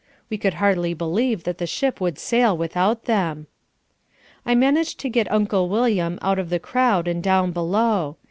We 0.31 0.39
could 0.39 0.55
hardly 0.55 0.95
believe 0.95 1.43
that 1.43 1.59
the 1.59 1.67
ship 1.67 2.01
would 2.01 2.17
sail 2.17 2.57
without 2.57 3.05
them. 3.05 3.45
I 4.47 4.55
managed 4.55 4.99
to 5.01 5.09
get 5.09 5.31
Uncle 5.31 5.69
William 5.69 6.17
out 6.23 6.39
of 6.39 6.49
the 6.49 6.57
crowd 6.57 7.07
and 7.07 7.21
down 7.21 7.51
below. 7.51 8.17